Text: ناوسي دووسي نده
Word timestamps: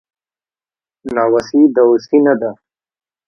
ناوسي 1.13 1.61
دووسي 1.75 2.17
نده 2.25 2.51